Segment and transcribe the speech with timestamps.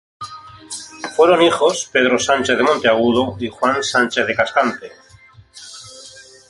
[1.15, 4.91] Fueron hijos Pedro Sánchez de Monteagudo y Juan Sánchez de Cascante.